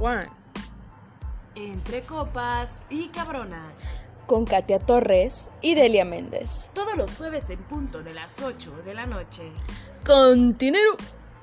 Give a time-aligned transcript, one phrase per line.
[0.00, 0.28] One.
[1.56, 3.96] Entre copas y cabronas.
[4.26, 6.70] Con Katia Torres y Delia Méndez.
[6.72, 9.42] Todos los jueves en punto de las 8 de la noche.
[10.06, 10.96] Continero.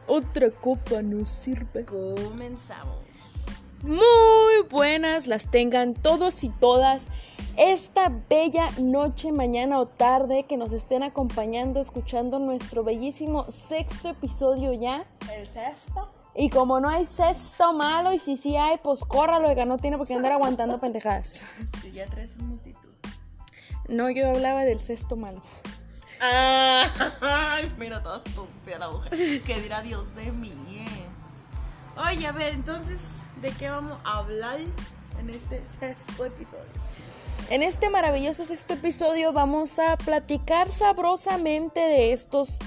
[0.08, 1.84] Otra copa nos sirve.
[1.84, 3.04] Comenzamos.
[3.84, 7.08] Muy buenas las tengan todos y todas
[7.58, 14.72] esta bella noche, mañana o tarde que nos estén acompañando, escuchando nuestro bellísimo sexto episodio
[14.74, 15.06] ya.
[15.34, 16.10] ¿El sexto?
[16.36, 19.98] Y como no hay sexto malo, y si sí hay, pues córralo, que no tiene
[19.98, 21.46] por qué andar aguantando pendejadas.
[21.84, 22.90] Y ya tres multitud.
[23.88, 25.42] No, yo hablaba del sexto malo.
[26.22, 29.12] Ah, mira, toda estúpida la mujer.
[29.46, 30.54] Que dirá Dios de mí.
[30.70, 31.08] eh.
[32.10, 34.60] Oye, a ver, entonces, ¿de qué vamos a hablar
[35.20, 36.66] en este sexto episodio?
[37.50, 42.60] En este maravilloso sexto episodio vamos a platicar sabrosamente de estos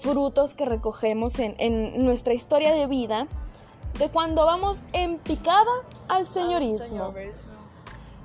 [0.00, 3.26] frutos que recogemos en, en nuestra historia de vida,
[3.98, 5.70] de cuando vamos en picada
[6.08, 7.12] al señorismo.
[7.12, 7.52] Señorismo.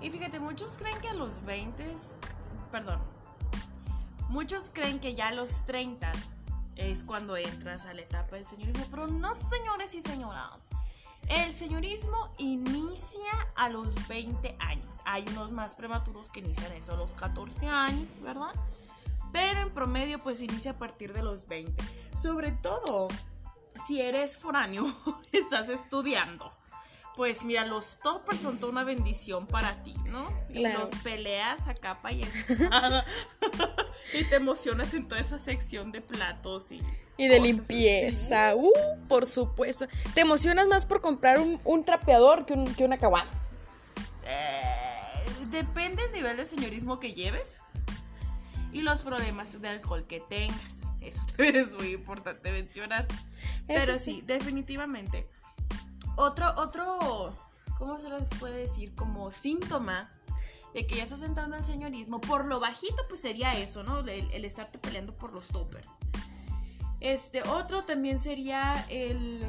[0.02, 1.86] Y fíjate, muchos creen que a los 20,
[2.72, 3.00] perdón,
[4.30, 6.12] muchos creen que ya a los 30
[6.76, 10.60] es cuando entras a la etapa del señorismo, pero no, señores y señoras.
[11.30, 15.02] El señorismo inicia a los 20 años.
[15.06, 18.52] Hay unos más prematuros que inician eso a los 14 años, ¿verdad?
[19.34, 21.84] Pero en promedio pues inicia a partir de los 20.
[22.16, 23.10] Sobre todo
[23.86, 24.96] si eres foráneo,
[25.34, 26.54] estás estudiando.
[27.16, 30.28] Pues mira, los toppers son toda una bendición para ti, ¿no?
[30.50, 30.80] Y Claro.
[30.80, 33.06] los peleas a capa y espada.
[34.20, 36.82] y te emocionas en toda esa sección de platos y...
[37.16, 38.72] Y de limpieza, uh,
[39.08, 39.86] por supuesto.
[40.16, 43.30] Te emocionas más por comprar un, un trapeador que, un, que una caguama.
[44.26, 47.58] Eh, depende del nivel de señorismo que lleves
[48.74, 50.82] y los problemas de alcohol que tengas.
[51.02, 53.08] Eso también es muy importante mencionar.
[53.68, 54.16] Pero sí.
[54.16, 55.30] sí, definitivamente.
[56.16, 57.36] Otro, otro,
[57.78, 58.94] ¿cómo se les puede decir?
[58.96, 60.10] Como síntoma
[60.74, 64.00] de que ya estás entrando al señorismo, por lo bajito, pues sería eso, ¿no?
[64.00, 65.98] El, el estarte peleando por los toppers.
[67.00, 69.44] Este, otro también sería el,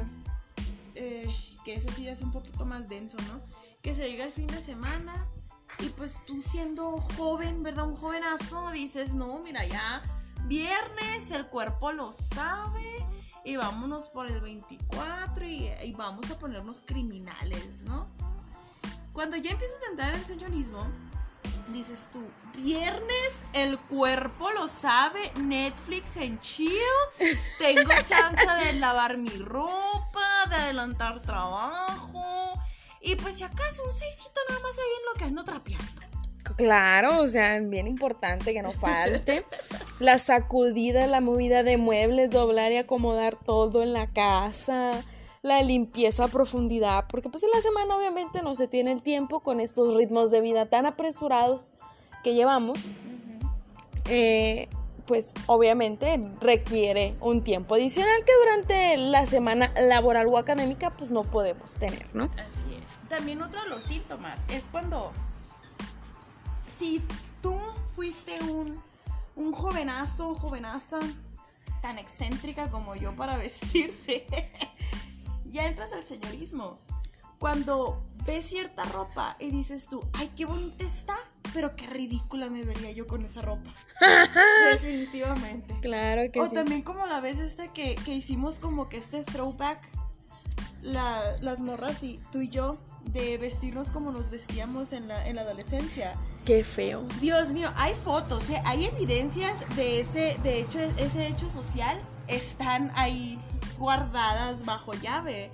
[0.95, 1.33] eh,
[1.63, 3.41] que ese sí es un poquito más denso, ¿no?
[3.81, 5.27] Que se llega el fin de semana
[5.79, 7.87] y pues tú siendo joven, ¿verdad?
[7.87, 10.03] Un jovenazo, dices, no, mira, ya
[10.45, 13.05] viernes, el cuerpo lo sabe
[13.43, 18.07] y vámonos por el 24 y, vamos a ponernos criminales, ¿no?
[19.13, 20.85] Cuando ya empiezas a entrar en el señorismo,
[21.71, 22.21] dices tú,
[22.55, 26.71] viernes, el cuerpo lo sabe, Netflix en chill,
[27.59, 32.34] tengo chance de lavar mi ropa, de adelantar trabajo.
[33.05, 36.01] Y pues si acaso un seisito nada más ahí en lo que ando trapeando.
[36.57, 39.45] Claro, o sea, bien importante que no falte.
[39.99, 44.91] La sacudida, la movida de muebles, doblar y acomodar todo en la casa.
[45.43, 49.41] La limpieza a profundidad, porque pues en la semana obviamente no se tiene el tiempo
[49.41, 51.73] con estos ritmos de vida tan apresurados
[52.23, 52.85] que llevamos.
[54.09, 54.67] Eh,
[55.05, 61.23] pues obviamente requiere un tiempo adicional que durante la semana laboral o académica pues no
[61.23, 62.31] podemos tener, ¿no?
[62.37, 62.64] Así.
[63.15, 65.13] También otro de los síntomas es cuando
[66.77, 67.01] si
[67.41, 67.57] tú
[67.95, 68.81] fuiste un,
[69.37, 70.99] un jovenazo, jovenaza
[71.81, 74.25] tan excéntrica como yo para vestirse,
[75.45, 76.77] ya entras al señorismo.
[77.39, 81.15] Cuando ves cierta ropa y dices tú, ay, qué bonita está,
[81.53, 83.73] pero qué ridícula me vería yo con esa ropa.
[84.73, 85.73] Definitivamente.
[85.81, 86.53] Claro que O sí.
[86.53, 89.79] también como la vez esta que, que hicimos como que este throwback,
[90.85, 95.35] la- las morras y tú y yo, de vestirnos como nos vestíamos en la, en
[95.35, 96.15] la adolescencia.
[96.45, 97.03] Qué feo.
[97.21, 98.61] Dios mío, hay fotos, ¿eh?
[98.65, 103.39] hay evidencias de ese, de hecho, ese hecho social, están ahí
[103.77, 105.51] guardadas bajo llave.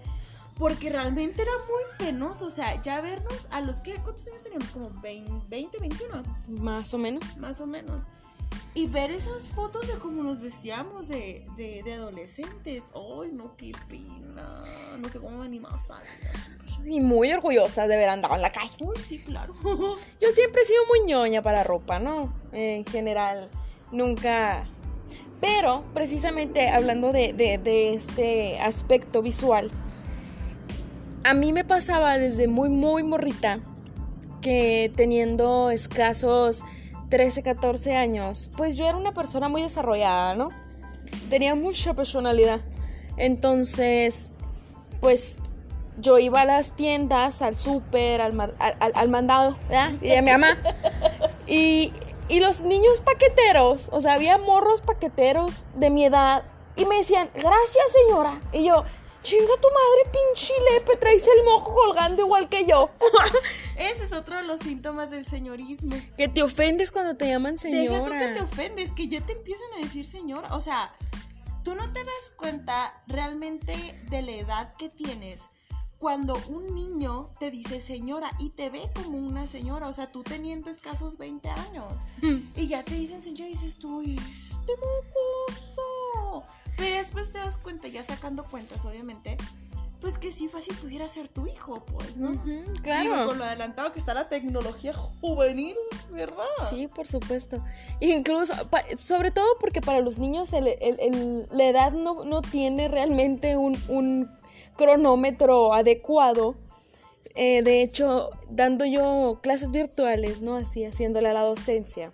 [0.57, 4.67] Porque realmente era muy penoso, o sea, ya vernos a los que, ¿cuántos años teníamos?
[4.69, 6.23] Como 20, 20 21
[6.61, 7.23] Más o menos.
[7.37, 8.09] más o menos.
[8.73, 12.83] Y ver esas fotos de cómo nos vestíamos de, de, de adolescentes.
[12.95, 14.61] ¡Ay, no, qué pena!
[15.01, 16.01] No sé cómo me animaba a.
[16.87, 18.71] Y muy orgullosa de haber andado en la calle.
[18.79, 19.53] Uy, sí, claro.
[20.21, 22.33] Yo siempre he sido muy ñoña para ropa, ¿no?
[22.53, 23.49] En general,
[23.91, 24.65] nunca...
[25.41, 29.69] Pero, precisamente hablando de, de- de este aspecto visual,
[31.23, 33.59] a mí me pasaba desde muy, muy morrita
[34.41, 36.63] que teniendo escasos
[37.11, 40.49] 13, 14 años, pues yo era una persona muy desarrollada, ¿no?
[41.29, 42.61] Tenía mucha personalidad.
[43.17, 44.31] Entonces,
[44.99, 45.37] pues
[45.99, 49.91] yo iba a las tiendas, al súper, al, al- al mandado, ¿verdad?
[50.01, 50.57] Y a mi mamá.
[51.47, 51.91] Y,
[52.29, 56.43] y los niños paqueteros, o sea, había morros paqueteros de mi edad
[56.77, 58.39] y me decían, gracias señora.
[58.53, 58.85] Y yo,
[59.23, 62.89] Chinga tu madre, pinche lepe, traes el mojo colgando igual que yo.
[63.77, 65.95] Ese es otro de los síntomas del señorismo.
[66.17, 67.99] Que te ofendes cuando te llaman señora.
[67.99, 70.55] Deja tú que te ofendes, que ya te empiezan a decir señora.
[70.55, 70.93] O sea,
[71.63, 75.41] tú no te das cuenta realmente de la edad que tienes
[76.01, 80.23] cuando un niño te dice señora y te ve como una señora, o sea, tú
[80.23, 82.07] teniendo escasos 20 años,
[82.55, 86.43] y ya te dicen señora y dices tú, este mocoso.
[86.77, 89.37] Pero después te das cuenta, ya sacando cuentas, obviamente,
[89.99, 92.41] pues que sí fácil pudiera ser tu hijo, pues, ¿no?
[92.81, 93.03] Claro.
[93.03, 95.75] Digo, con lo adelantado que está la tecnología juvenil,
[96.11, 96.43] ¿verdad?
[96.69, 97.63] Sí, por supuesto.
[97.99, 98.53] Incluso,
[98.97, 103.57] sobre todo porque para los niños el- el- el- la edad no, no tiene realmente
[103.57, 104.31] un, un
[104.75, 106.55] cronómetro adecuado.
[107.35, 110.55] Eh, de hecho, dando yo clases virtuales, ¿no?
[110.55, 112.11] Así, haciéndole a la docencia.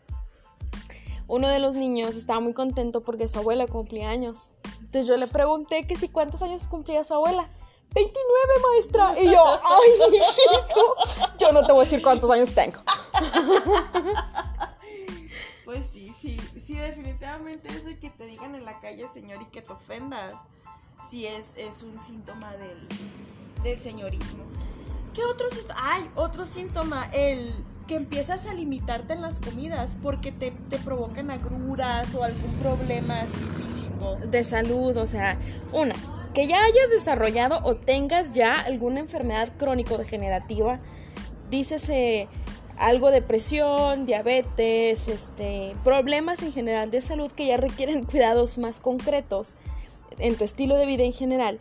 [1.28, 4.52] Uno de los niños estaba muy contento porque su abuela cumplía años.
[4.80, 7.50] Entonces yo le pregunté que si cuántos años cumplía su abuela.
[7.94, 8.14] 29,
[8.72, 9.20] maestra.
[9.20, 10.96] Y yo, ay, hijito,
[11.40, 12.80] yo no te voy a decir cuántos años tengo.
[15.66, 19.62] Pues sí, sí, sí, definitivamente eso que te digan en la calle señor y que
[19.62, 20.34] te ofendas,
[21.10, 22.88] sí es, es un síntoma del,
[23.64, 24.46] del señorismo.
[25.18, 25.80] ¿Qué otro síntoma?
[25.82, 27.52] Ay, otro síntoma, el
[27.88, 33.22] que empiezas a limitarte en las comidas porque te, te provocan agruras o algún problema
[33.22, 34.16] así físico.
[34.24, 35.40] de salud, o sea,
[35.74, 35.96] una,
[36.36, 40.80] que ya hayas desarrollado o tengas ya alguna enfermedad crónico-degenerativa,
[41.50, 42.28] dícese
[42.78, 48.80] algo de presión, diabetes, este, problemas en general de salud que ya requieren cuidados más
[48.80, 49.56] concretos
[50.20, 51.58] en tu estilo de vida en general.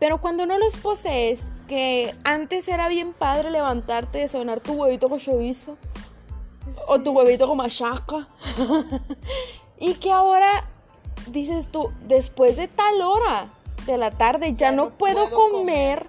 [0.00, 5.18] Pero cuando no los posees, que antes era bien padre levantarte, desayunar tu huevito con
[5.18, 5.76] chorizo
[6.88, 8.26] o tu huevito con machaca.
[9.78, 10.66] y que ahora
[11.28, 13.48] dices tú, después de tal hora
[13.86, 16.06] de la tarde ya, Ya no, no puedo, puedo comer,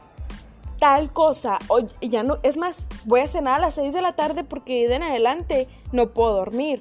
[0.79, 1.59] tal cosa.
[1.67, 4.87] O ya no, es más, voy a cenar a las 6 de la tarde porque
[4.87, 6.79] de en adelante no puedo dormir.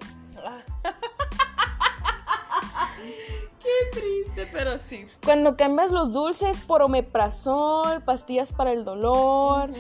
[3.93, 5.07] Triste, pero sí.
[5.25, 9.71] Cuando cambias los dulces por omeprazol, pastillas para el dolor,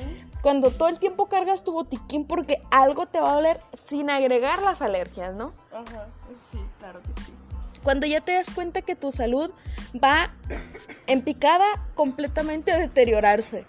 [0.43, 4.63] cuando todo el tiempo cargas tu botiquín porque algo te va a doler sin agregar
[4.63, 5.53] las alergias, ¿no?
[5.73, 6.07] Ajá,
[6.51, 7.33] sí, claro que sí.
[7.83, 9.51] Cuando ya te das cuenta que tu salud
[10.03, 10.31] va
[11.07, 11.65] en picada
[11.95, 13.65] completamente a deteriorarse.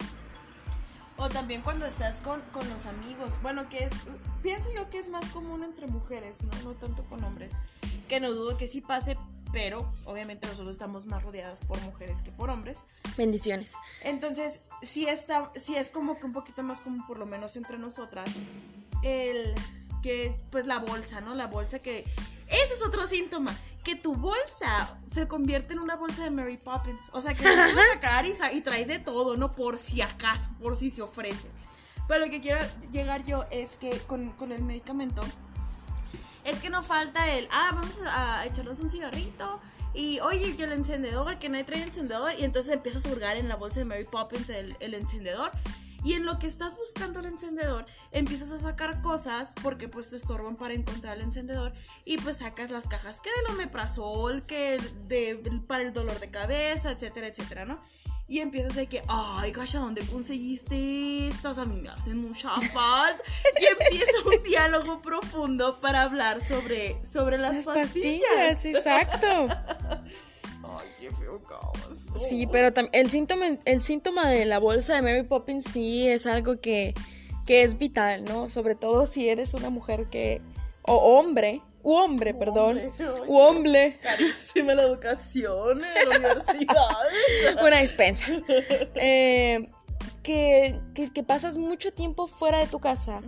[1.17, 3.33] O también cuando estás con, con los amigos.
[3.41, 3.91] Bueno, que es.
[4.41, 6.51] Pienso yo que es más común entre mujeres, ¿no?
[6.63, 7.57] No tanto con hombres.
[8.07, 9.17] Que no dudo que sí pase,
[9.51, 12.79] pero obviamente nosotros estamos más rodeadas por mujeres que por hombres.
[13.17, 13.75] Bendiciones.
[14.03, 17.77] Entonces, sí, está, sí es como que un poquito más común, por lo menos entre
[17.77, 18.29] nosotras,
[19.03, 19.53] el
[20.01, 21.35] que, pues la bolsa, ¿no?
[21.35, 22.05] La bolsa que...
[22.47, 27.03] Ese es otro síntoma, que tu bolsa se convierte en una bolsa de Mary Poppins.
[27.13, 29.53] O sea, que vas a sacar y, y traes de todo, ¿no?
[29.53, 31.47] Por si acaso, por si se ofrece.
[32.09, 32.59] Pero lo que quiero
[32.91, 35.21] llegar yo es que con, con el medicamento,
[36.43, 39.59] es que no falta el, ah, vamos a echarnos un cigarrito.
[39.93, 42.33] Y oye, que el encendedor, que nadie trae encendedor.
[42.39, 45.51] Y entonces empiezas a hurgar en la bolsa de Mary Poppins el, encendedor.
[46.03, 50.15] Y en lo que estás buscando el encendedor, empiezas a sacar cosas porque pues te
[50.15, 51.73] estorban para encontrar el encendedor.
[52.05, 56.91] Y pues sacas las cajas que del omeprazol, que de, para el dolor de cabeza,
[56.91, 57.81] etcétera, etcétera, ¿no?
[58.27, 61.57] Y empiezas de que, ay, Gasha, ¿dónde conseguiste estas?
[61.57, 63.21] A mí me hacen mucha falta.
[63.59, 68.65] y empieza un diálogo profundo para hablar sobre, sobre las, pastillas.
[68.65, 69.27] exacto.
[70.63, 71.77] Ay, qué feo caos.
[72.15, 76.59] Sí, pero el síntoma, el síntoma de la bolsa de Mary Poppins sí es algo
[76.61, 76.93] que,
[77.45, 78.47] que es vital, ¿no?
[78.47, 80.41] Sobre todo si eres una mujer que,
[80.83, 82.91] o hombre, u hombre, perdón, Hombre,
[83.27, 86.75] u hombre, Carísima la educación en la universidad.
[87.61, 88.25] una despensa,
[88.95, 89.67] Eh,
[90.23, 93.21] que, que, que pasas mucho tiempo fuera de tu casa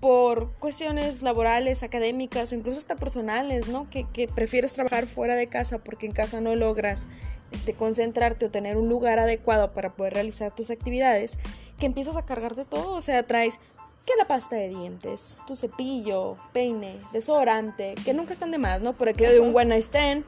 [0.00, 3.88] por cuestiones laborales, académicas o incluso hasta personales, ¿no?
[3.90, 7.06] Que, que prefieres trabajar fuera de casa porque en casa no logras
[7.50, 11.38] este, concentrarte o tener un lugar adecuado para poder realizar tus actividades,
[11.78, 13.58] que empiezas a cargar de todo, o sea, traes
[14.06, 18.94] que la pasta de dientes, tu cepillo, peine, desodorante, que nunca están de más, ¿no?
[18.94, 20.24] Por aquello de un one night stand.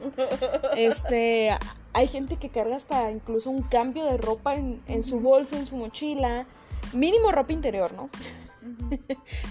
[0.75, 1.49] Este,
[1.93, 5.65] hay gente que carga hasta incluso un cambio de ropa en, en su bolsa, en
[5.65, 6.45] su mochila,
[6.93, 8.09] mínimo ropa interior, ¿no?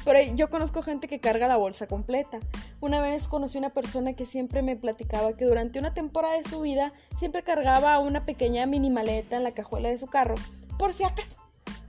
[0.04, 2.40] Pero yo conozco gente que carga la bolsa completa.
[2.80, 6.60] Una vez conocí una persona que siempre me platicaba que durante una temporada de su
[6.60, 10.34] vida siempre cargaba una pequeña mini maleta en la cajuela de su carro,
[10.78, 11.38] por si acaso.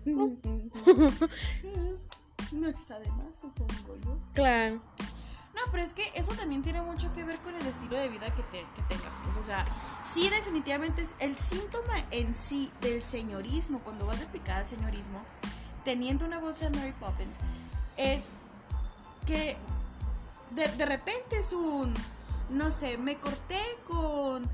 [0.05, 0.31] No
[2.67, 4.17] está de más, supongo yo.
[4.33, 4.81] Claro.
[5.55, 8.33] No, pero es que eso también tiene mucho que ver con el estilo de vida
[8.33, 9.17] que, te, que tengas.
[9.23, 9.63] Pues, o sea,
[10.03, 15.21] sí, definitivamente es el síntoma en sí del señorismo, cuando vas de picada al señorismo,
[15.85, 17.37] teniendo una bolsa de Mary Poppins,
[17.97, 18.23] es
[19.27, 19.55] que
[20.51, 21.93] de, de repente es un,
[22.49, 24.49] no sé, me corté con,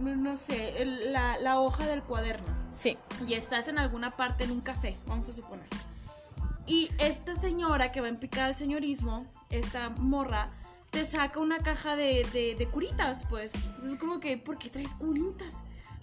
[0.00, 2.96] no sé, el- la, la hoja del cuaderno Sí.
[3.26, 5.66] y estás en alguna parte en un café, vamos a suponer.
[6.66, 10.50] Y esta señora que va en picada al señorismo, esta morra,
[10.90, 13.54] te saca una caja de, de, de curitas, pues.
[13.54, 15.54] Entonces es como que, ¿por qué traes curitas?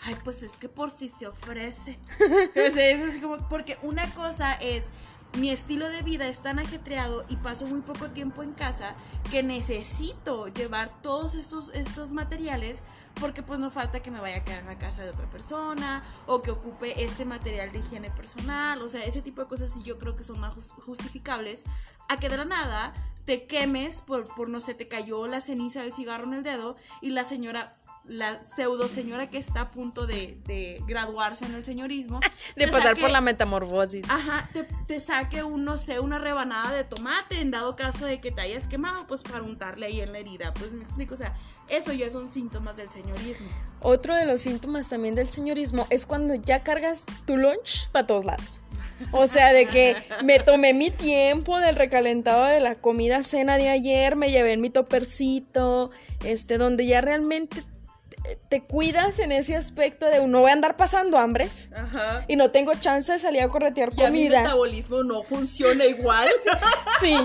[0.02, 1.98] Ay, pues es que por si se ofrece.
[2.54, 4.92] Sea, es así como, porque una cosa es,
[5.38, 8.96] mi estilo de vida es tan ajetreado y paso muy poco tiempo en casa
[9.32, 12.84] que necesito llevar todos estos, estos materiales
[13.20, 16.04] porque pues no falta que me vaya a quedar en la casa de otra persona
[16.26, 19.82] o que ocupe este material de higiene personal, o sea, ese tipo de cosas sí
[19.84, 21.64] yo creo que son más jus- justificables
[22.10, 22.94] a que de la nada
[23.26, 26.76] te quemes por, por no sé, te cayó la ceniza del cigarro en el dedo
[27.02, 31.64] y la señora, la pseudo señora que está a punto de, de graduarse en el
[31.64, 32.20] señorismo,
[32.58, 34.10] De pasar saque- por la metamorfosis.
[34.10, 38.20] Ajá, te, te saque un, no sé, una rebanada de tomate en dado caso de
[38.20, 40.54] que te hayas quemado, pues para untarle ahí en la herida.
[40.54, 41.34] Pues me explico, o sea,
[41.78, 43.48] eso ya son síntomas del señorismo.
[43.82, 48.26] Otro de los síntomas también del señorismo es cuando ya cargas tu lunch para todos
[48.26, 48.64] lados.
[49.12, 53.70] O sea, de que me tomé mi tiempo del recalentado de la comida cena de
[53.70, 55.92] ayer, me llevé en mi topercito,
[56.24, 57.64] este, donde ya realmente
[58.50, 62.26] te, cuidas en ese aspecto de no voy a andar pasando hambres Ajá.
[62.28, 64.42] y no tengo chance de salir a corretear Ya mi comida.
[64.44, 66.28] metabolismo no funciona igual.
[67.00, 67.18] Sí.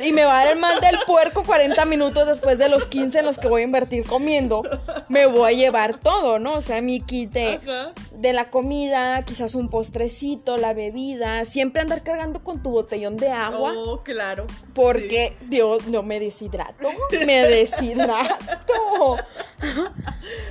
[0.00, 3.20] Y me va a dar el mal del puerco 40 minutos después de los 15
[3.20, 4.62] en los que voy a invertir comiendo.
[5.08, 6.54] Me voy a llevar todo, ¿no?
[6.54, 11.44] O sea, mi kit de la comida, quizás un postrecito, la bebida.
[11.44, 13.74] Siempre andar cargando con tu botellón de agua.
[13.76, 14.46] Oh, claro.
[14.74, 16.88] Porque, Dios, no me deshidrato.
[17.26, 19.18] Me deshidrato.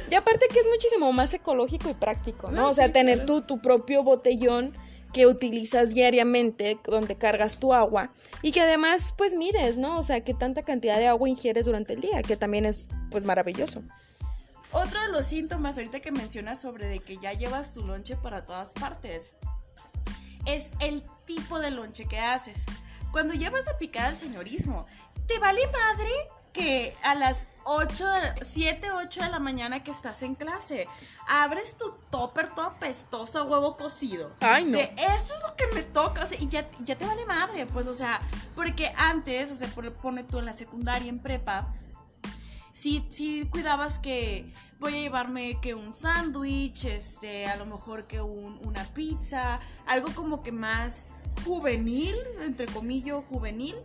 [0.09, 2.67] Y aparte que es muchísimo más ecológico y práctico, ¿no?
[2.67, 3.41] Ah, O sea, sí, tener claro.
[3.41, 4.73] tu, tu propio botellón
[5.13, 8.11] que utilizas diariamente, donde cargas tu agua
[8.41, 9.97] y que además pues mides, ¿no?
[9.99, 13.25] O sea, qué tanta cantidad de agua ingieres durante el día, que también es pues
[13.25, 13.83] maravilloso.
[14.71, 18.45] Otro de los síntomas ahorita que mencionas sobre de que ya llevas tu lonche para
[18.45, 19.35] todas partes
[20.45, 22.63] es el tipo de lonche que haces.
[23.11, 24.85] Cuando ya vas a picar al señorismo,
[25.27, 26.09] te vale madre
[26.53, 30.87] que a las 8, de la- 7, 8 de la mañana que estás en clase,
[31.27, 34.31] abres tu topper todo apestoso a huevo cocido.
[34.39, 34.77] Ay, no.
[34.77, 37.65] De esto es lo que me toca, o sea, y ya, ya te vale madre,
[37.67, 38.21] pues, o sea,
[38.55, 39.67] porque antes, o sea,
[40.01, 41.73] pone tú en la secundaria, en prepa,
[42.73, 48.21] sí, sí cuidabas que voy a llevarme que un sándwich, este, a lo mejor que
[48.21, 51.05] un- una pizza, algo como que más
[51.45, 53.75] juvenil, entre comillas, juvenil.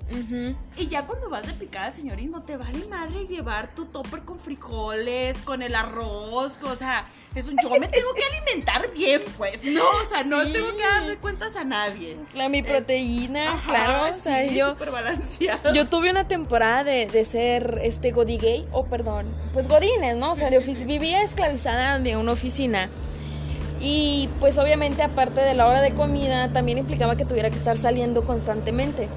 [0.77, 5.37] Y ya cuando vas de picada, señorismo, te vale madre llevar tu topper con frijoles,
[5.39, 9.83] con el arroz, o sea, es un, yo me tengo que alimentar bien, pues, no,
[9.85, 10.53] o sea, no Sí.
[10.55, 12.17] tengo que darle cuentas a nadie.
[12.35, 14.17] La mi Es- proteína, Ajá, claro.
[14.17, 15.75] O sea, sí, yo, súper balanceado.
[15.75, 20.33] Yo tuve una temporada de, de ser este godi gay, o perdón, pues godines, ¿no?
[20.33, 22.89] O sea, de vivía esclavizada de una oficina.
[23.81, 27.77] Y pues obviamente aparte de la hora de comida, también implicaba que tuviera que estar
[27.77, 29.09] saliendo constantemente.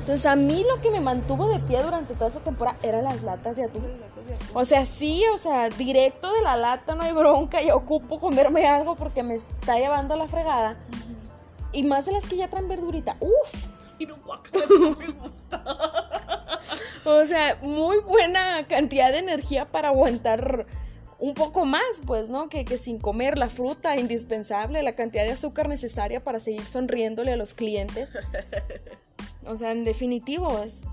[0.00, 3.22] Entonces a mí lo que me mantuvo de pie durante toda esa temporada eran las
[3.22, 3.84] latas de atún.
[4.52, 8.66] O sea, sí, o sea, directo de la lata no hay bronca, yo ocupo comerme
[8.66, 10.76] algo porque me está llevando a la fregada.
[11.72, 13.16] Y más de las que ya traen verdurita.
[13.20, 13.66] Uf,
[13.98, 14.16] Y no,
[14.98, 15.64] me gusta.
[17.04, 20.66] O sea, muy buena cantidad de energía para aguantar
[21.22, 22.48] un poco más, pues, ¿no?
[22.48, 27.32] Que, que sin comer la fruta indispensable, la cantidad de azúcar necesaria para seguir sonriéndole
[27.32, 28.14] a los clientes.
[29.44, 30.84] O sea, en definitivo, es,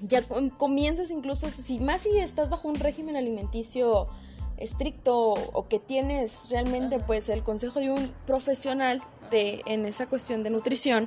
[0.00, 4.06] ya com- comienzas incluso, si más si estás bajo un régimen alimenticio
[4.56, 10.42] estricto o que tienes realmente pues el consejo de un profesional de, en esa cuestión
[10.42, 11.06] de nutrición,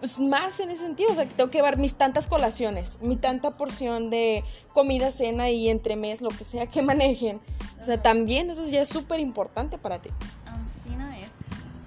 [0.00, 3.16] pues más en ese sentido, o sea, que tengo que llevar mis tantas colaciones, mi
[3.16, 7.40] tanta porción de comida, cena y entremés, lo que sea que manejen.
[7.80, 10.10] O sea, también eso ya es súper importante para ti.
[10.44, 11.30] Ancina es.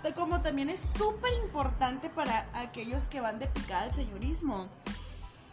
[0.04, 4.68] De Como también es súper importante para aquellos que van de picada al señorismo.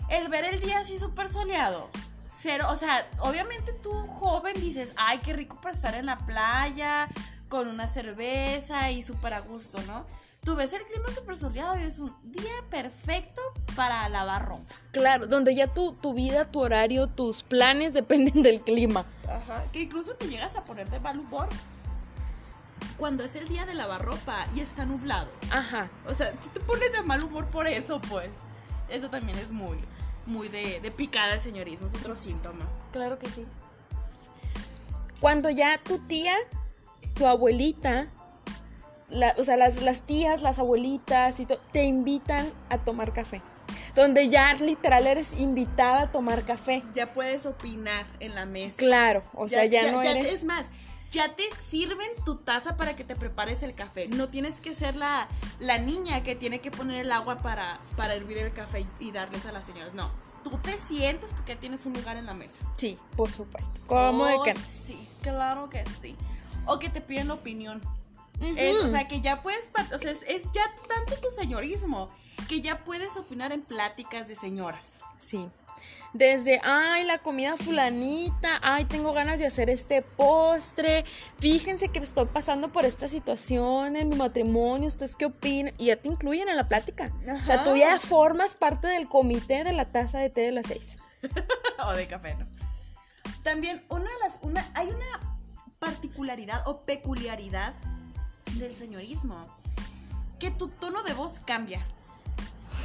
[0.09, 1.91] El ver el día así súper soleado.
[2.29, 7.09] Cero, o sea, obviamente tú joven dices, ay, qué rico para estar en la playa,
[7.49, 10.07] con una cerveza y súper a gusto, ¿no?
[10.47, 13.43] Tú ves el clima súper soleado y es un día perfecto
[13.75, 14.77] para lavar ropa.
[14.93, 19.05] Claro, donde ya tu, tu vida, tu horario, tus planes dependen del clima.
[19.29, 19.65] Ajá.
[19.73, 21.49] Que incluso te llegas a poner de mal humor.
[22.97, 25.33] Cuando es el día de lavar ropa y está nublado.
[25.51, 25.91] Ajá.
[26.07, 28.31] O sea, si te pones de mal humor por eso, pues.
[28.89, 29.79] Eso también es muy.
[30.27, 32.69] muy de, de picada el señorismo, es otro síntoma.
[32.93, 33.45] Claro que sí.
[35.19, 36.37] Cuando ya tu tía,
[37.15, 38.07] tu abuelita,
[39.09, 43.43] la- o sea, las, las tías, las abuelitas y te invitan a tomar café.
[43.95, 46.83] Donde ya literal eres invitada a tomar café.
[46.95, 48.77] Ya puedes opinar en la mesa.
[48.77, 50.27] Claro, o sea, ya, no eres...
[50.35, 50.67] Es más,
[51.11, 54.07] ya te sirven tu taza para que te prepares el café.
[54.09, 55.29] No tienes que ser la,
[55.61, 59.13] la niña que tiene que poner el agua para, para hervir el café y, y
[59.13, 59.95] darles a las señoras.
[59.95, 60.11] No,
[60.45, 62.59] tú te sientas porque ya tienes un lugar en la mesa.
[62.77, 63.81] Sí, por supuesto.
[63.87, 64.61] ¿Cómo de Oh, que no?
[64.61, 66.15] Sí, claro que sí.
[66.67, 67.81] O que te piden la opinión.
[68.41, 72.11] Es, o sea, que ya puedes, o sea, es, es ya tanto tu señorismo
[72.49, 74.91] que ya puedes opinar en pláticas de señoras.
[75.19, 75.49] Sí.
[76.13, 81.05] Desde, ay, la comida fulanita, ay, tengo ganas de hacer este postre,
[81.39, 85.75] fíjense que estoy pasando por esta situación en mi matrimonio, ¿ustedes qué opinan?
[85.77, 87.13] Y ya te incluyen en la plática.
[87.43, 90.67] O sea, tú ya formas parte del comité de la taza de té de las
[90.67, 90.97] seis.
[91.87, 92.47] o de café, ¿no?
[93.43, 95.37] También una de las, una, hay una
[95.79, 97.75] particularidad o peculiaridad
[98.55, 99.45] del señorismo,
[100.39, 101.83] que tu tono de voz cambia.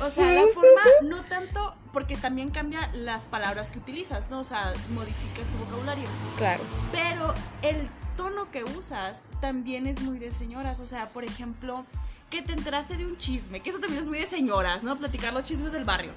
[0.04, 4.40] O sea, la forma, no tanto, porque también cambia las palabras que utilizas, ¿no?
[4.40, 6.08] O sea, modificas tu vocabulario.
[6.38, 6.64] Claro.
[6.92, 7.88] Pero el
[8.18, 10.80] tono que usas también es muy de señoras.
[10.80, 11.86] O sea, por ejemplo,
[12.32, 14.98] que te enteraste de un chisme, que eso también es muy de señoras, ¿no?
[14.98, 16.14] Platicar los chismes del barrio.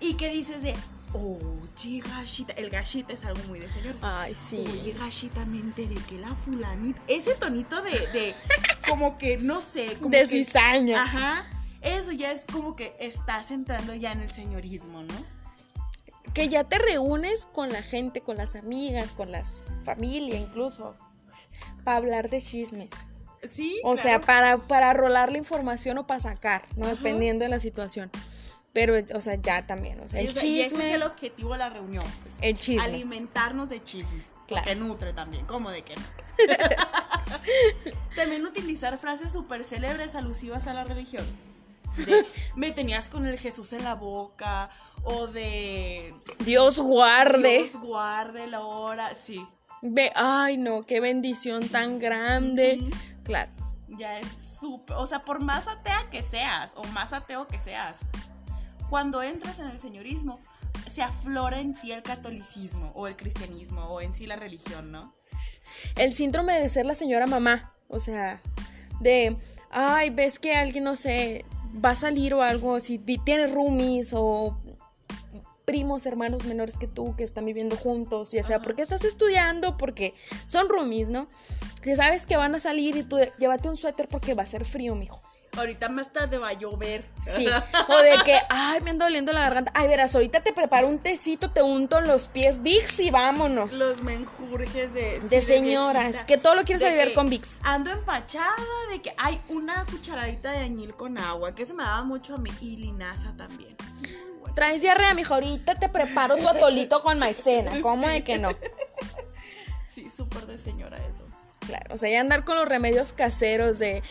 [0.00, 0.74] Y que dices de,
[1.16, 2.52] oye, gachita.
[2.54, 4.02] El gachita es algo muy de señoras.
[4.02, 4.58] Ay, sí.
[4.58, 7.00] Oye, gachita, me enteré que la fulanita.
[7.08, 8.34] Ese tonito de, de
[8.88, 11.02] como que, no sé, como De que- cizaña.
[11.02, 11.46] Ajá.
[11.82, 15.14] Eso ya es como que estás entrando ya en el señorismo, ¿no?
[16.34, 20.96] Que ya te reúnes con la gente, con las amigas, con las familia incluso,
[21.84, 22.90] para hablar de chismes.
[23.48, 23.80] Sí.
[23.84, 26.86] O sea, para, para rolar la información o para sacar, ¿no?
[26.86, 26.96] Ajá.
[26.96, 28.10] Dependiendo de la situación.
[28.76, 30.90] Pero, o sea, ya también, o sea, el Y, o sea, y ese chisme.
[30.90, 32.04] es el objetivo de la reunión.
[32.22, 32.84] pues, El chisme.
[32.84, 34.22] Alimentarnos de chisme.
[34.46, 34.66] Claro.
[34.66, 36.02] Que nutre también, ¿cómo de que no?
[38.16, 41.24] también utilizar frases súper célebres alusivas a la religión.
[42.04, 44.68] De, me tenías con el Jesús en la boca,
[45.04, 47.62] o de Dios guarde.
[47.70, 49.42] Dios guarde la hora, sí.
[49.80, 52.90] Ve, ay, no, qué bendición tan grande.
[53.24, 53.50] Claro.
[53.88, 54.26] Ya es
[54.60, 58.00] súper, o sea, por más atea que seas, o más ateo que seas,
[58.88, 60.40] cuando entras en el señorismo,
[60.92, 65.14] se aflora en ti el catolicismo, o el cristianismo, o en sí la religión, ¿no?
[65.96, 67.72] El síndrome de ser la señora mamá.
[67.88, 68.40] O sea,
[69.00, 69.36] de,
[69.70, 71.44] ay, ves que alguien, no sé,
[71.84, 74.58] va a salir o algo, si tienes roomies o
[75.64, 78.62] primos, hermanos menores que tú que están viviendo juntos, ya sea Ajá.
[78.62, 80.14] porque estás estudiando, porque
[80.46, 81.28] son roomies, ¿no?
[81.82, 84.64] Que sabes que van a salir y tú llévate un suéter porque va a ser
[84.64, 85.20] frío, mijo.
[85.56, 87.06] Ahorita más tarde va a llover.
[87.14, 87.46] Sí.
[87.88, 89.70] O de que, ay, me anda doliendo la garganta.
[89.74, 93.72] Ay, verás, ahorita te preparo un tecito, te unto en los pies, Vicks y vámonos.
[93.74, 95.20] Los menjurjes de...
[95.20, 97.60] De señoras, que todo lo quieres aliviar que con Vicks.
[97.62, 98.52] Ando empachada
[98.90, 102.38] de que hay una cucharadita de añil con agua, que eso me daba mucho a
[102.38, 103.76] mí, y linaza también.
[104.40, 104.54] Bueno.
[104.54, 107.80] Traes diarrea, mijo, ahorita te preparo tu atolito con maicena.
[107.80, 108.50] ¿Cómo de que no?
[109.94, 111.24] Sí, súper de señora eso.
[111.60, 114.02] Claro, o sea, ya andar con los remedios caseros de-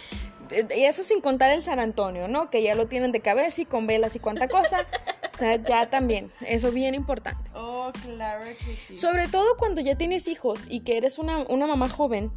[0.76, 2.50] Y eso sin contar el San Antonio, ¿no?
[2.50, 4.86] Que ya lo tienen de cabeza y con velas y cuánta cosa.
[5.34, 6.32] O sea, ya también.
[6.48, 7.52] Eso bien importante.
[7.54, 8.98] Oh, claro que sí.
[8.98, 12.32] Sobre todo cuando ya tienes hijos y que eres una, una mamá joven,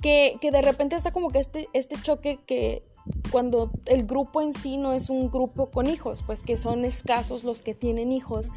[0.00, 2.82] que, que de repente está como que este, este choque que
[3.30, 7.44] cuando el grupo en sí no es un grupo con hijos, pues que son escasos
[7.44, 8.48] los que tienen hijos,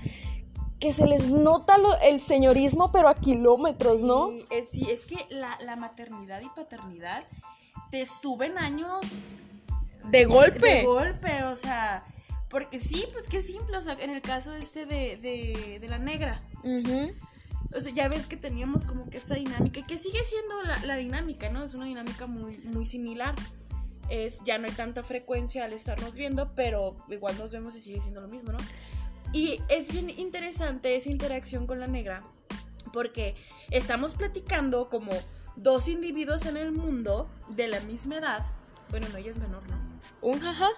[0.79, 4.29] que se les nota lo- el señorismo pero a kilómetros, ¿no?
[4.29, 7.23] Sí, es, sí, es que la, la maternidad y paternidad
[7.95, 9.36] te suben años
[10.10, 10.60] De golpe.
[10.60, 12.03] de golpe, o sea,
[12.49, 15.97] porque sí, pues qué simple, o sea, en el caso este de, de, de la
[15.97, 17.13] negra, Ujú.
[17.73, 20.97] o sea, ya ves que teníamos como que esta dinámica, que sigue siendo la, la
[20.97, 21.63] dinámica, ¿no?
[21.63, 23.34] Es una dinámica muy, muy similar.
[24.10, 28.01] Es, ya no hay tanta frecuencia al estarnos viendo, pero igual nos vemos y sigue
[28.01, 28.58] siendo lo mismo, ¿no?
[29.31, 32.23] Y es bien interesante esa interacción con la negra,
[32.91, 33.36] porque
[33.71, 35.13] estamos platicando como
[35.55, 38.45] dos individuos en el mundo de la misma edad.
[38.89, 39.77] Bueno, no, ella es menor, ¿no?
[40.21, 40.69] Un jaja.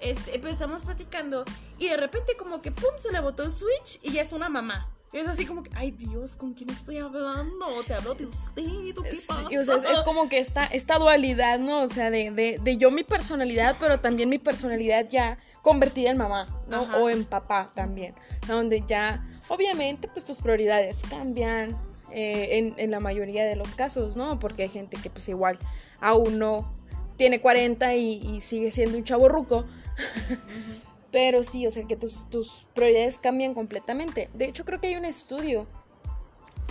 [0.00, 1.44] Este, pues estamos platicando
[1.78, 4.48] y de repente como que pum, se le botó el switch y ya es una
[4.48, 4.88] mamá.
[5.12, 7.66] Es así como que, ay Dios, ¿con quién estoy hablando?
[7.86, 8.96] ¿Te hablo de usted?
[8.98, 9.42] ¿O qué Sí, pasa?
[9.46, 11.82] o sea, es, es como que esta, esta dualidad, ¿no?
[11.82, 16.18] O sea, de, de, de yo mi personalidad, pero también mi personalidad ya convertida en
[16.18, 16.82] mamá, ¿no?
[16.82, 16.98] Ajá.
[16.98, 18.14] O en papá también,
[18.46, 21.76] donde ya, obviamente, pues tus prioridades cambian
[22.12, 24.38] eh, en, la mayoría de los casos, ¿no?
[24.38, 25.58] Porque hay gente que pues igual
[26.00, 26.72] aún no
[27.16, 29.64] tiene 40 y, y sigue siendo un chavo ruco.
[31.10, 34.28] Pero sí, o sea, que tus, tus prioridades cambian completamente.
[34.34, 35.66] De hecho, creo que hay un estudio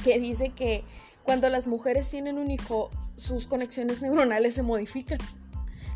[0.04, 0.84] que dice que
[1.24, 5.20] cuando las mujeres tienen un hijo, sus conexiones neuronales se modifican.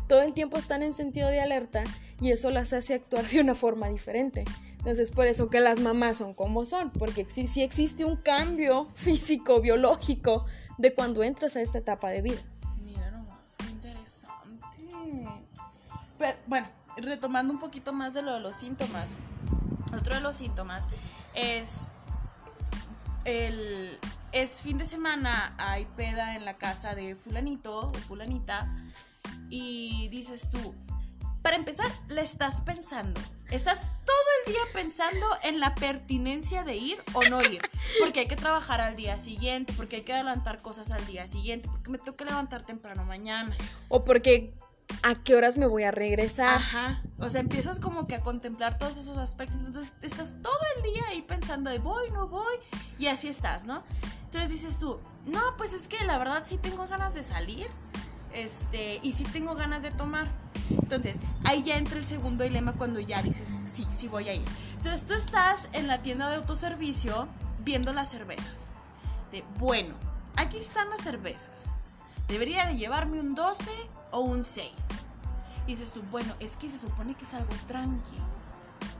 [0.08, 1.84] Todo el tiempo están en sentido de alerta
[2.20, 4.44] y eso las hace actuar de una forma diferente.
[4.82, 8.88] Entonces, por eso que las mamás son como son, porque sí, sí existe un cambio
[8.94, 10.44] físico, biológico,
[10.76, 12.40] de cuando entras a esta etapa de vida.
[12.82, 14.66] Mira nomás, qué interesante.
[16.48, 16.66] Bueno,
[16.96, 19.10] retomando un poquito más de lo de los síntomas.
[19.96, 20.88] Otro de los síntomas
[21.34, 21.86] es
[23.24, 24.00] el
[24.32, 28.74] es fin de semana, hay peda en la casa de fulanito o fulanita
[29.48, 30.74] y dices tú,
[31.42, 33.20] para empezar, le estás pensando.
[33.50, 37.60] Estás todo el día pensando en la pertinencia de ir o no ir.
[38.00, 41.68] Porque hay que trabajar al día siguiente, porque hay que adelantar cosas al día siguiente,
[41.68, 43.54] porque me tengo que levantar temprano mañana.
[43.88, 44.54] O porque
[45.02, 46.56] a qué horas me voy a regresar.
[46.56, 47.02] Ajá.
[47.18, 49.64] O sea, empiezas como que a contemplar todos esos aspectos.
[49.64, 52.56] Entonces estás todo el día ahí pensando de voy, no voy.
[52.98, 53.82] Y así estás, ¿no?
[54.24, 57.66] Entonces dices tú, no, pues es que la verdad sí tengo ganas de salir.
[58.32, 60.30] Este, y sí tengo ganas de tomar.
[60.80, 64.44] Entonces, ahí ya entra el segundo dilema cuando ya dices, sí, sí voy a ir.
[64.76, 67.28] Entonces, tú estás en la tienda de autoservicio
[67.64, 68.68] viendo las cervezas.
[69.30, 69.94] De, bueno,
[70.36, 71.72] aquí están las cervezas.
[72.28, 73.70] Debería de llevarme un 12
[74.10, 74.70] o un 6.
[75.66, 78.24] Y dices tú, bueno, es que se supone que es algo tranquilo.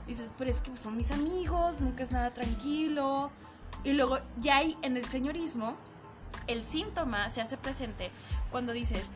[0.07, 3.31] dices, pero es que son mis amigos, nunca es nada tranquilo.
[3.85, 5.75] Y luego ya hay en el señorismo,
[6.47, 8.11] el síntoma se hace presente
[8.51, 9.11] cuando dices,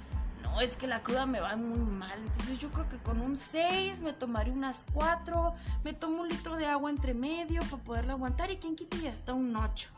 [0.56, 2.18] no, es que la cruda me va muy mal.
[2.18, 6.56] Entonces yo creo que con un 6 me tomaré unas 4, me tomo un litro
[6.56, 9.90] de agua entre medio para poderla aguantar y quien quita ya está un 8.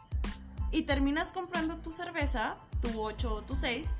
[0.72, 3.94] Y terminas comprando tu cerveza, tu 8 o tu 6,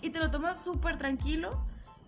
[0.00, 1.58] y te lo tomas súper tranquilo.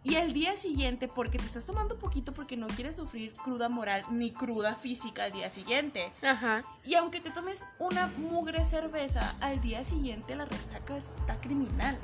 [0.03, 4.03] Y el día siguiente, porque te estás tomando poquito porque no quieres sufrir cruda moral
[4.11, 6.11] ni cruda física al día siguiente.
[6.22, 6.64] Ajá.
[6.87, 11.98] Y aunque te tomes una mugre cerveza, al día siguiente la resaca está criminal.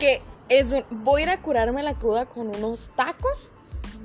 [0.00, 3.50] Que es un, voy a ir a curarme la cruda con unos tacos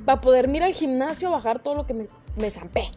[0.05, 2.91] para poder ir al gimnasio, bajar todo lo que me, me zampé.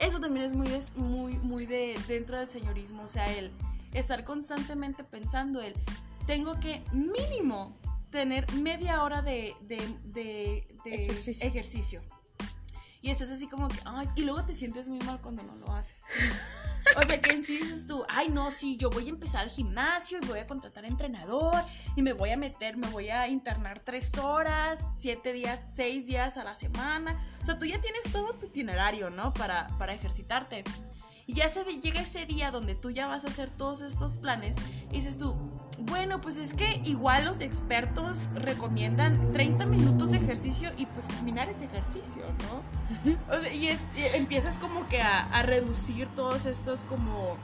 [0.00, 3.02] Eso también es muy, es muy, muy de dentro del señorismo.
[3.02, 3.52] O sea, el
[3.92, 5.74] estar constantemente pensando, el
[6.26, 7.76] tengo que mínimo
[8.10, 11.46] tener media hora de, de, de, de Ejercicio.
[11.46, 12.00] ejercicio.
[13.02, 15.72] Y estás así como que, ay, y luego te sientes muy mal cuando no lo
[15.72, 15.96] haces.
[16.96, 19.50] O sea, que en sí dices tú, ay, no, sí, yo voy a empezar el
[19.50, 21.62] gimnasio y voy a contratar entrenador
[21.94, 26.36] y me voy a meter, me voy a internar tres horas, siete días, seis días
[26.36, 27.22] a la semana.
[27.40, 29.32] O sea, tú ya tienes todo tu itinerario, ¿no?
[29.32, 30.64] Para, para ejercitarte.
[31.26, 34.56] Y ya se llega ese día donde tú ya vas a hacer todos estos planes
[34.90, 35.36] y dices tú,
[35.82, 41.48] bueno, pues es que igual los expertos recomiendan 30 minutos de ejercicio y pues caminar
[41.48, 43.34] es ejercicio, ¿no?
[43.34, 47.36] O sea, y, es- y empiezas como que a, a reducir todos estos como,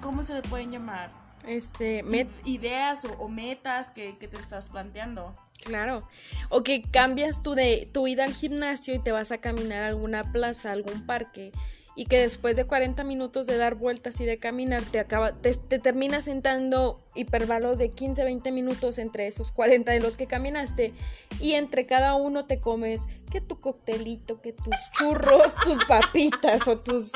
[0.00, 1.10] ¿cómo se le pueden llamar?
[1.46, 5.34] Este, met- Ideas o, o metas que, que te estás planteando.
[5.64, 6.06] Claro.
[6.48, 9.88] O que cambias tu, de, tu ida al gimnasio y te vas a caminar a
[9.88, 11.52] alguna plaza, a algún parque.
[11.94, 15.54] Y que después de 40 minutos de dar vueltas y de caminar, te, acaba, te,
[15.54, 20.94] te terminas sentando hipervalos de 15, 20 minutos entre esos 40 de los que caminaste.
[21.40, 26.78] Y entre cada uno te comes que tu coctelito, que tus churros, tus papitas o
[26.78, 27.12] tus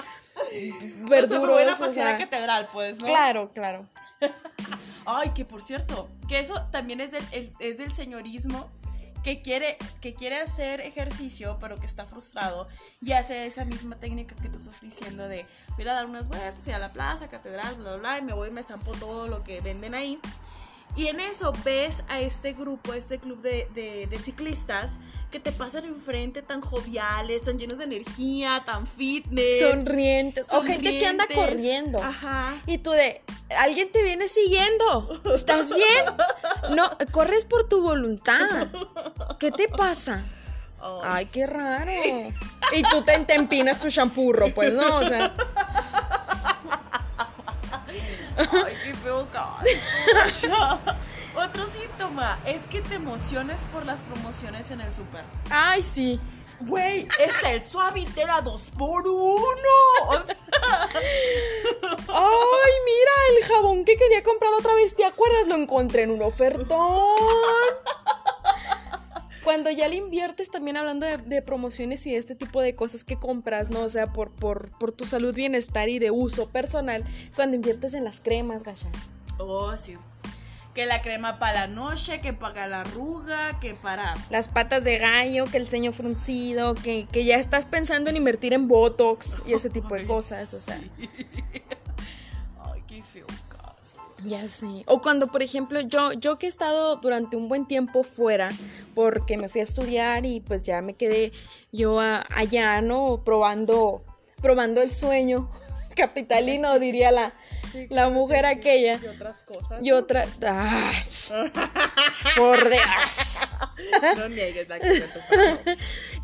[1.09, 1.81] verduros.
[1.81, 3.87] o sea, catedral, pues, claro, claro.
[5.07, 8.69] Ay, que por cierto, que eso también es del, el- es del señorismo
[9.27, 12.69] que quiere, que quiere hacer ejercicio, pero que está frustrado
[13.01, 16.69] y hace esa misma técnica que tú estás diciendo de voy a dar unas vueltas
[16.69, 19.43] y a la plaza, catedral, bla, bla, y me voy y me zampo todo lo
[19.43, 20.21] que venden ahí.
[20.95, 24.97] Y en eso ves a este grupo, este club de ciclistas
[25.31, 29.71] que te pasan enfrente tan joviales, tan llenos de energía, tan fitness.
[29.71, 30.47] Sonrientes.
[30.51, 32.03] O gente que anda corriendo.
[32.03, 32.55] Ajá.
[32.67, 33.23] Y tú de,
[33.59, 35.21] alguien te viene siguiendo.
[35.35, 36.75] ¿Estás bien?
[36.77, 38.69] No, corres por tu voluntad.
[39.39, 40.25] ¿Qué te pasa?
[40.81, 41.91] Ay, Ay, qué raro.
[42.73, 45.35] Y tú te, te empinas tu champurro, pues no, o sea.
[48.37, 49.71] Ay, qué feo caballo.
[51.37, 55.23] Otro síntoma es que te emociones por las promociones en el súper.
[55.51, 56.19] Ay, sí.
[56.61, 59.37] Güey, está el Suavitel 2 por 1
[62.09, 65.47] Ay, mira, el jabón que quería comprar otra vez, ¿te acuerdas?
[65.47, 67.15] Lo encontré en un ofertón.
[69.45, 73.05] Cuando ya le inviertes, también hablando de, de promociones y de este tipo de cosas
[73.05, 73.83] que compras, ¿no?
[73.83, 78.05] O sea, por, por, por tu salud, bienestar y de uso personal, cuando inviertes en
[78.05, 78.89] las cremas, gacha.
[79.39, 79.99] Oh, sí.
[80.77, 84.13] Que la crema para la noche, que para la arruga, que para...
[84.29, 88.53] Las patas de gallo, que el ceño fruncido, que, que ya estás pensando en invertir
[88.53, 90.79] en Botox y ese tipo de cosas, o sea.
[92.63, 94.03] Ay, qué feo caso.
[94.27, 94.83] Ya sé.
[94.87, 98.51] O cuando, por ejemplo, yo, yo que he estado durante un buen tiempo fuera,
[98.95, 101.33] porque me fui a estudiar y pues ya me quedé
[101.73, 103.23] yo a- allá, ¿no?
[103.25, 104.05] Probando,
[104.43, 105.51] probando el sueño
[105.97, 107.33] capitalino, diría la,
[107.89, 109.01] la mujer aquella.
[109.03, 109.83] Y otras cosas.
[109.83, 110.27] Y otra.
[110.47, 110.95] ¡Ay!
[112.37, 112.81] por Dios.
[114.17, 114.79] No niegues la.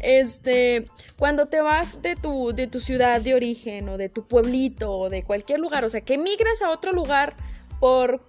[0.01, 4.91] Este, cuando te vas de tu, de tu ciudad de origen o de tu pueblito
[4.91, 7.37] o de cualquier lugar, o sea, que migras a otro lugar
[7.79, 8.21] por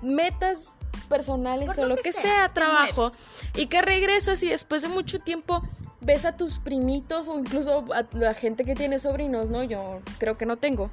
[0.00, 0.74] metas
[1.08, 3.12] personales Por o lo que que sea, sea, trabajo,
[3.54, 5.62] y que regresas y después de mucho tiempo
[6.00, 9.62] ves a tus primitos o incluso a la gente que tiene sobrinos, ¿no?
[9.62, 10.90] Yo creo que no tengo.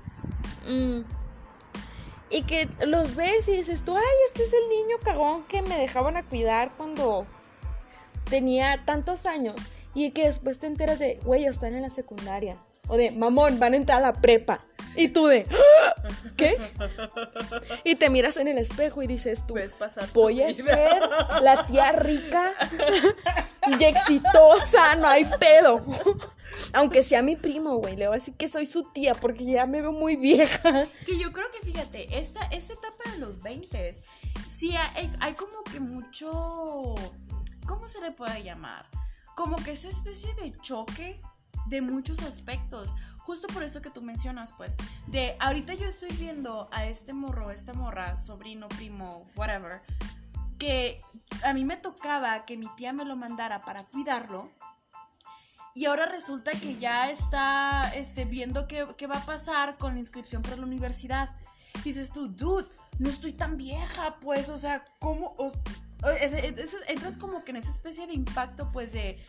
[0.67, 1.01] Mm.
[2.29, 5.77] Y que los ves y dices tú, ay, este es el niño cagón que me
[5.77, 7.25] dejaban a cuidar cuando
[8.29, 9.55] tenía tantos años.
[9.93, 12.57] Y que después te enteras de, güey, están en la secundaria.
[12.87, 14.59] O de, mamón, van a entrar a la prepa.
[14.95, 16.09] Y tú de, "¿Ah?
[16.35, 16.57] ¿qué?
[17.83, 19.55] Y te miras en el espejo y dices tú,
[20.13, 20.53] voy a vida.
[20.63, 20.99] ser
[21.43, 22.53] la tía rica
[23.67, 25.83] y exitosa, no hay pedo.
[26.73, 29.65] Aunque sea mi primo, güey, le voy a decir que soy su tía porque ya
[29.65, 30.87] me veo muy vieja.
[31.05, 33.93] Que yo creo que, fíjate, esta, esta etapa de los 20
[34.49, 36.95] sí hay, hay como que mucho.
[37.67, 38.87] ¿Cómo se le puede llamar?
[39.35, 41.21] Como que esa especie de choque
[41.67, 42.95] de muchos aspectos.
[43.19, 44.77] Justo por eso que tú mencionas, pues,
[45.07, 49.81] de ahorita yo estoy viendo a este morro, esta morra, sobrino, primo, whatever,
[50.57, 51.01] que
[51.43, 54.49] a mí me tocaba que mi tía me lo mandara para cuidarlo.
[55.75, 59.99] Y ahora resulta que ya está este, viendo qué, qué va a pasar con la
[59.99, 61.35] inscripción para la universidad.
[61.83, 65.35] Dices tú, dude, no estoy tan vieja, pues, o sea, ¿cómo?
[66.87, 69.23] Entras como que en esa especie de impacto, pues, de...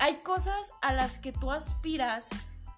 [0.00, 2.30] Hay cosas a las que tú aspiras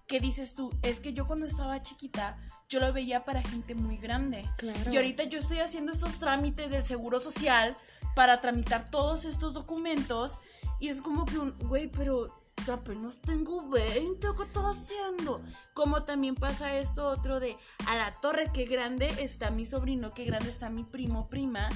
[0.09, 2.37] que dices tú, es que yo cuando estaba chiquita,
[2.69, 4.45] yo lo veía para gente muy grande.
[4.59, 4.93] Claro.
[4.93, 7.77] Y ahorita yo estoy haciendo estos trámites del seguro social
[8.17, 10.41] para tramitar todos estos documentos.
[10.81, 15.41] Y es como que un, güey, pero apenas tengo 20, ¿qué estás haciendo?
[15.75, 17.57] Como también pasa esto otro de,
[17.87, 21.69] a la torre, qué grande está mi sobrino, qué grande está mi primo, prima,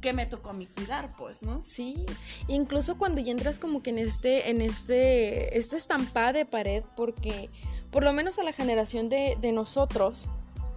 [0.00, 1.60] que me tocó a cuidar, pues, ¿no?
[1.64, 2.06] Sí,
[2.46, 7.50] incluso cuando ya entras como que en este, en este, esta estampada de pared, porque
[7.90, 10.28] por lo menos a la generación de, de nosotros,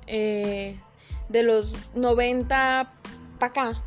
[0.07, 0.79] eh,
[1.29, 2.91] de los 90
[3.39, 3.84] para acá,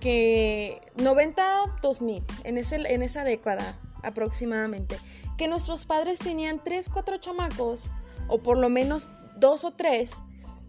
[0.00, 4.98] que 90 2000, en, ese, en esa década aproximadamente,
[5.36, 7.90] que nuestros padres tenían 3, 4 chamacos,
[8.28, 10.22] o por lo menos dos o tres,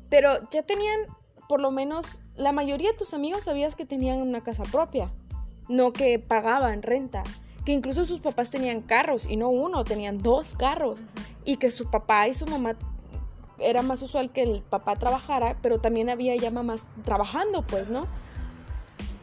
[0.09, 0.99] pero ya tenían
[1.47, 5.11] por lo menos la mayoría de tus amigos sabías que tenían una casa propia,
[5.69, 7.23] no que pagaban renta,
[7.65, 11.05] que incluso sus papás tenían carros y no uno, tenían dos carros
[11.43, 12.75] y que su papá y su mamá
[13.57, 18.07] era más usual que el papá trabajara, pero también había ya mamás trabajando, pues, ¿no?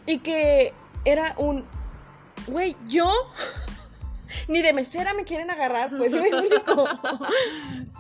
[0.07, 0.73] Y que
[1.05, 1.65] era un,
[2.49, 3.11] güey, yo
[4.49, 6.87] ni de mesera me quieren agarrar, pues, ¿sí me explico?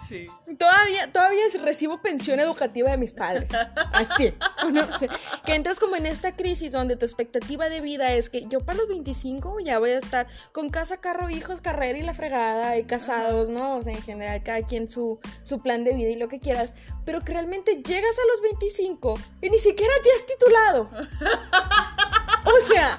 [0.08, 0.26] Sí.
[0.58, 3.48] Todavía, todavía recibo pensión educativa de mis padres.
[3.92, 4.34] Así.
[4.72, 4.82] ¿no?
[4.82, 5.08] O sea,
[5.44, 8.78] que entras como en esta crisis donde tu expectativa de vida es que yo para
[8.78, 12.84] los 25 ya voy a estar con casa, carro, hijos, carrera y la fregada y
[12.84, 13.76] casados, ¿no?
[13.76, 16.72] O sea, en general, cada quien su, su plan de vida y lo que quieras.
[17.04, 20.90] Pero que realmente llegas a los 25 y ni siquiera te has titulado.
[22.44, 22.98] O sea,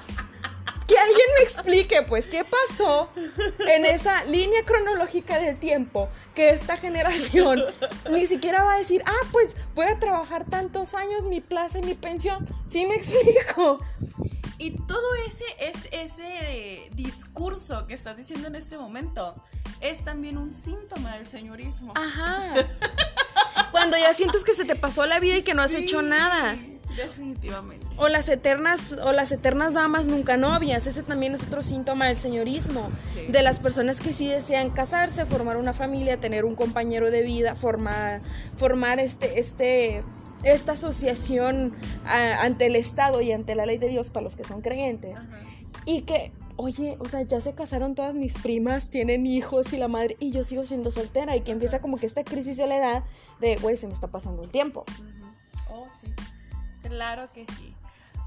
[0.86, 3.08] que alguien me explique, pues, qué pasó
[3.66, 7.62] en esa línea cronológica del tiempo que esta generación
[8.10, 11.82] ni siquiera va a decir, ah, pues voy a trabajar tantos años, mi plaza y
[11.82, 12.46] mi pensión.
[12.68, 13.78] ¿Sí me explico?
[14.58, 19.34] Y todo ese, es, ese discurso que estás diciendo en este momento
[19.80, 21.92] es también un síntoma del señorismo.
[21.96, 22.54] Ajá.
[23.72, 26.00] Cuando ya sientes que se te pasó la vida y que no has Sí, hecho
[26.02, 26.56] nada.
[26.96, 27.83] Definitivamente.
[27.96, 32.16] O las eternas, o las eternas damas nunca novias, ese también es otro síntoma del
[32.16, 32.90] señorismo.
[33.14, 33.26] Sí.
[33.30, 37.54] De las personas que sí desean casarse, formar una familia, tener un compañero de vida,
[37.54, 38.20] formar,
[38.56, 40.02] formar este, este,
[40.42, 41.72] esta asociación
[42.04, 45.18] ante el Estado y ante la ley de Dios para los que son creyentes.
[45.18, 45.28] Ajá.
[45.86, 49.88] Y que, oye, o sea, ya se casaron todas mis primas, tienen hijos y la
[49.88, 52.76] madre, y yo sigo siendo soltera, y que empieza como que esta crisis de la
[52.78, 53.04] edad
[53.40, 54.84] de, güey, se me está pasando el tiempo.
[55.70, 56.10] Oh, sí.
[56.88, 57.74] Claro que sí.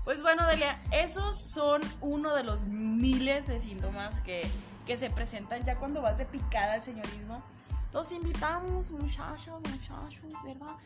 [0.07, 4.47] Pues bueno, Delia, esos son uno de los miles de síntomas que,
[4.85, 7.43] que se presentan ya cuando vas de picada al señorismo.
[7.91, 10.77] Los invitamos, muchachos, muchachos, ¿verdad?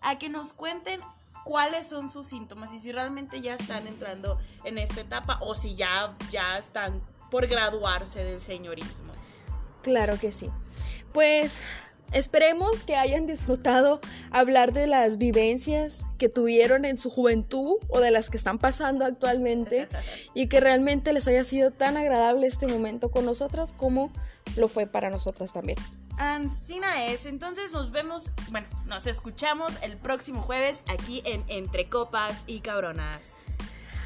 [0.00, 0.98] A que nos cuenten
[1.44, 5.74] cuáles son sus síntomas y si realmente ya están entrando en esta etapa o si
[5.74, 9.12] ya, ya están por graduarse del señorismo.
[9.82, 10.48] Claro que sí.
[11.12, 11.60] Pues
[12.12, 18.10] esperemos que hayan disfrutado hablar de las vivencias que tuvieron en su juventud o de
[18.10, 19.88] las que están pasando actualmente
[20.34, 24.12] y que realmente les haya sido tan agradable este momento con nosotras como
[24.56, 25.78] lo fue para nosotras también.
[26.18, 32.44] Ancina es, entonces nos vemos, bueno, nos escuchamos el próximo jueves aquí en Entre Copas
[32.46, 33.38] y Cabronas.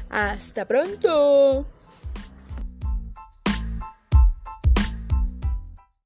[0.09, 1.65] Hasta pronto.